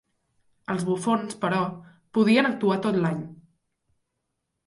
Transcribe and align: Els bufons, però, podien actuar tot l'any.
Els 0.75 0.85
bufons, 0.87 1.35
però, 1.43 1.59
podien 2.19 2.49
actuar 2.51 2.79
tot 2.87 2.99
l'any. 3.03 3.19